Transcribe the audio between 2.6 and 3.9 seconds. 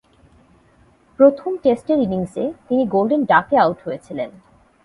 তিনি গোল্ডেন ডাকে আউট